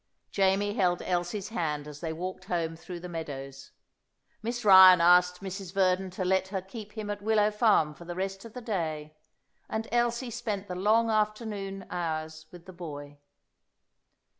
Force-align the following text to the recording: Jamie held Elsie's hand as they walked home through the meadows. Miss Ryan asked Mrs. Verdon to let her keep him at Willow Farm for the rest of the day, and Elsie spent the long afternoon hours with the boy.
Jamie 0.31 0.73
held 0.73 1.03
Elsie's 1.03 1.49
hand 1.49 1.87
as 1.87 1.99
they 1.99 2.11
walked 2.11 2.45
home 2.45 2.75
through 2.75 2.99
the 2.99 3.07
meadows. 3.07 3.69
Miss 4.41 4.65
Ryan 4.65 4.99
asked 4.99 5.41
Mrs. 5.43 5.75
Verdon 5.75 6.09
to 6.09 6.25
let 6.25 6.47
her 6.47 6.59
keep 6.59 6.93
him 6.93 7.11
at 7.11 7.21
Willow 7.21 7.51
Farm 7.51 7.93
for 7.93 8.03
the 8.05 8.15
rest 8.15 8.43
of 8.43 8.53
the 8.53 8.61
day, 8.61 9.15
and 9.69 9.87
Elsie 9.91 10.31
spent 10.31 10.67
the 10.67 10.73
long 10.73 11.11
afternoon 11.11 11.85
hours 11.91 12.47
with 12.51 12.65
the 12.65 12.73
boy. 12.73 13.19